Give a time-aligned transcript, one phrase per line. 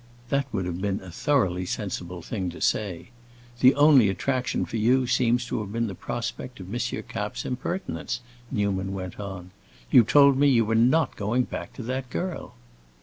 [0.29, 3.09] That would have been a thoroughly sensible thing to say.
[3.59, 7.03] The only attraction for you seems to have been the prospect of M.
[7.07, 9.51] Kapp's impertinence," Newman went on.
[9.91, 12.55] "You told me you were not going back for that girl."